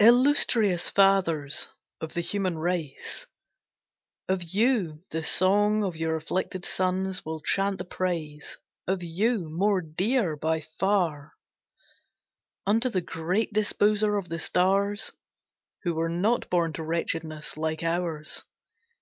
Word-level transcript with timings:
Illustrious 0.00 0.90
fathers 0.90 1.68
of 1.98 2.12
the 2.12 2.20
human 2.20 2.58
race, 2.58 3.26
Of 4.28 4.42
you, 4.42 5.02
the 5.10 5.22
song 5.22 5.82
of 5.82 5.96
your 5.96 6.14
afflicted 6.14 6.66
sons 6.66 7.24
Will 7.24 7.40
chant 7.40 7.78
the 7.78 7.86
praise; 7.86 8.58
of 8.86 9.02
you, 9.02 9.48
more 9.48 9.80
dear, 9.80 10.36
by 10.36 10.60
far, 10.60 11.32
Unto 12.66 12.90
the 12.90 13.00
Great 13.00 13.54
Disposer 13.54 14.18
of 14.18 14.28
the 14.28 14.38
stars, 14.38 15.12
Who 15.84 15.94
were 15.94 16.10
not 16.10 16.50
born 16.50 16.74
to 16.74 16.82
wretchedness, 16.84 17.56
like 17.56 17.82
ours. 17.82 18.44